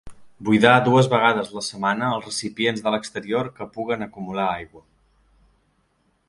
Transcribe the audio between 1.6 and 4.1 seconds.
setmana els recipients de l’exterior que puguen